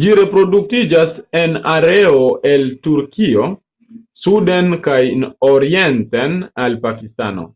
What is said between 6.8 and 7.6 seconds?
Pakistano.